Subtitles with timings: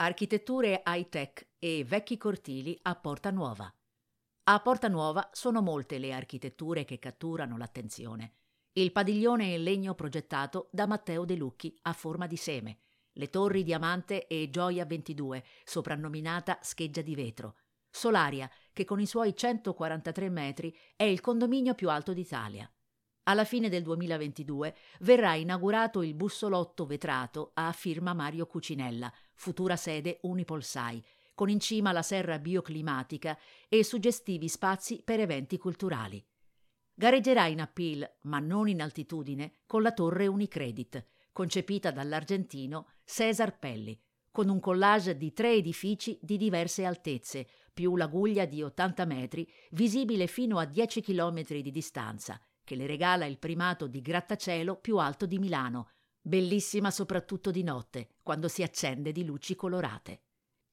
[0.00, 3.68] Architetture high-tech e vecchi cortili a Porta Nuova.
[4.44, 8.34] A Porta Nuova sono molte le architetture che catturano l'attenzione.
[8.74, 12.78] Il padiglione in legno progettato da Matteo De Lucchi a forma di seme,
[13.14, 17.56] le torri Diamante e Gioia 22, soprannominata Scheggia di Vetro,
[17.90, 22.72] Solaria, che con i suoi 143 metri è il condominio più alto d'Italia.
[23.28, 30.18] Alla fine del 2022 verrà inaugurato il bussolotto vetrato a firma Mario Cucinella, futura sede
[30.22, 31.04] Unipolsai,
[31.34, 33.38] con in cima la serra bioclimatica
[33.68, 36.24] e suggestivi spazi per eventi culturali.
[36.94, 44.00] Gareggerà in appeal, ma non in altitudine, con la torre Unicredit, concepita dall'argentino Cesar Pelli,
[44.30, 49.46] con un collage di tre edifici di diverse altezze, più la guglia di 80 metri,
[49.72, 54.98] visibile fino a 10 km di distanza, che le regala il primato di grattacielo più
[54.98, 55.88] alto di Milano,
[56.20, 60.24] bellissima soprattutto di notte, quando si accende di luci colorate.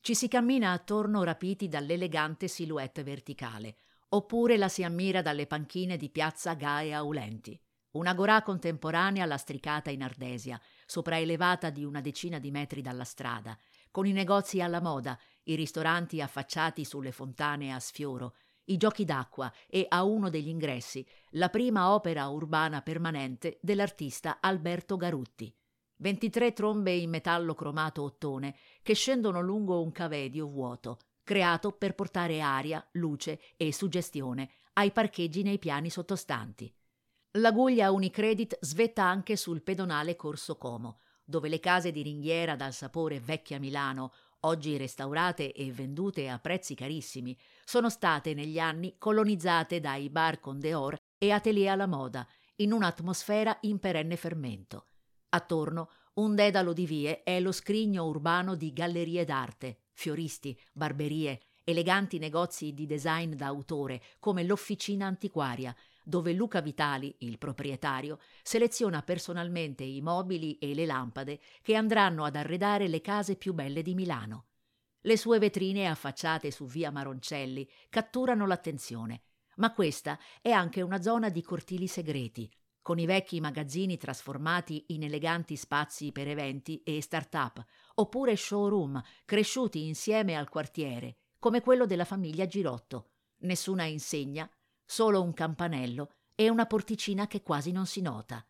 [0.00, 3.76] Ci si cammina attorno rapiti dall'elegante silhouette verticale,
[4.08, 7.60] oppure la si ammira dalle panchine di piazza Gae Aulenti.
[7.90, 13.54] Un'agorà contemporanea lastricata in ardesia, sopraelevata di una decina di metri dalla strada,
[13.90, 18.34] con i negozi alla moda, i ristoranti affacciati sulle fontane a sfioro,
[18.66, 24.96] i giochi d'acqua e a uno degli ingressi la prima opera urbana permanente dell'artista Alberto
[24.96, 25.54] Garutti.
[25.96, 32.40] 23 trombe in metallo cromato ottone che scendono lungo un cavedio vuoto, creato per portare
[32.40, 36.72] aria, luce e suggestione ai parcheggi nei piani sottostanti.
[37.36, 43.20] L'aguglia Unicredit svetta anche sul pedonale Corso Como, dove le case di ringhiera dal sapore
[43.20, 44.12] vecchia Milano
[44.44, 50.58] oggi restaurate e vendute a prezzi carissimi, sono state negli anni colonizzate dai bar con
[50.58, 52.26] Deor e atelier alla moda,
[52.56, 54.86] in un'atmosfera in perenne fermento.
[55.30, 62.18] Attorno un dedalo di vie è lo scrigno urbano di gallerie d'arte, fioristi, barberie, eleganti
[62.18, 69.84] negozi di design da autore come l'Officina Antiquaria, dove Luca Vitali, il proprietario, seleziona personalmente
[69.84, 74.46] i mobili e le lampade che andranno ad arredare le case più belle di Milano.
[75.00, 79.22] Le sue vetrine affacciate su via Maroncelli catturano l'attenzione,
[79.56, 82.50] ma questa è anche una zona di cortili segreti,
[82.80, 89.86] con i vecchi magazzini trasformati in eleganti spazi per eventi e start-up, oppure showroom cresciuti
[89.86, 93.10] insieme al quartiere, come quello della famiglia Girotto.
[93.42, 94.48] Nessuna insegna,
[94.92, 98.44] solo un campanello e una porticina che quasi non si nota.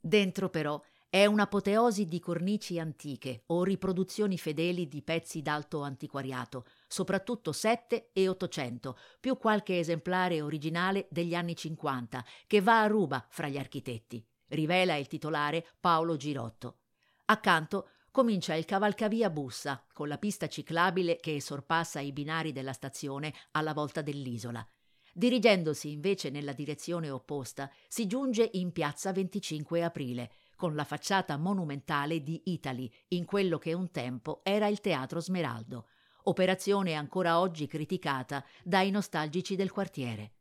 [0.00, 7.52] Dentro però è un'apoteosi di cornici antiche o riproduzioni fedeli di pezzi d'alto antiquariato, soprattutto
[7.52, 13.46] 7 e 800, più qualche esemplare originale degli anni 50, che va a ruba fra
[13.46, 16.78] gli architetti, rivela il titolare Paolo Girotto.
[17.26, 23.32] Accanto comincia il cavalcavia Bussa, con la pista ciclabile che sorpassa i binari della stazione
[23.52, 24.68] alla volta dell'isola.
[25.16, 32.20] Dirigendosi invece nella direzione opposta, si giunge in piazza 25 aprile, con la facciata monumentale
[32.20, 35.86] di Italy, in quello che un tempo era il Teatro Smeraldo,
[36.24, 40.32] operazione ancora oggi criticata dai nostalgici del quartiere.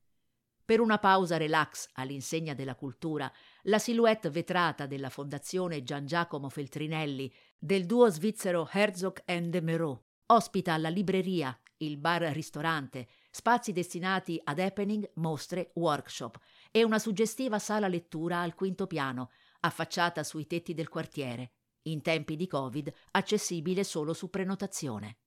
[0.65, 3.31] Per una pausa relax all'insegna della cultura,
[3.63, 10.77] la silhouette vetrata della Fondazione Gian Giacomo Feltrinelli del duo svizzero Herzog de Meraux ospita
[10.77, 16.39] la libreria, il bar-ristorante, spazi destinati ad happening, mostre, workshop.
[16.71, 21.51] E una suggestiva sala lettura al quinto piano, affacciata sui tetti del quartiere,
[21.83, 25.17] in tempi di Covid accessibile solo su prenotazione.